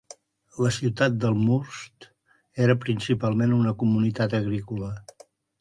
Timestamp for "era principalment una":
2.69-3.77